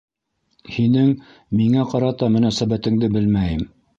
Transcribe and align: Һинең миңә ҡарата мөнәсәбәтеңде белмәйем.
Һинең 0.75 1.11
миңә 1.59 1.85
ҡарата 1.93 2.31
мөнәсәбәтеңде 2.37 3.13
белмәйем. 3.19 3.65